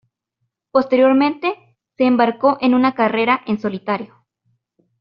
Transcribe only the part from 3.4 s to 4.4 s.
en solitario.